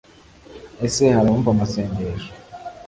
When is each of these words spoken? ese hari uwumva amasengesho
ese 0.87 1.03
hari 1.15 1.27
uwumva 1.29 1.49
amasengesho 1.51 2.31